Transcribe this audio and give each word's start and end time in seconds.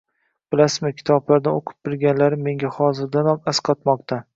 Bilasizmi, 0.55 0.91
kitoblardan 1.01 1.59
o‘qib 1.61 1.77
bilganlarim 1.91 2.45
menga 2.51 2.77
hozirdanoq 2.83 3.51
asqotmoqda 3.57 4.25